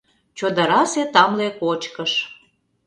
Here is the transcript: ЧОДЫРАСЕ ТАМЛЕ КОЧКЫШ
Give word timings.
ЧОДЫРАСЕ 0.37 1.03
ТАМЛЕ 1.13 1.47
КОЧКЫШ 1.59 2.11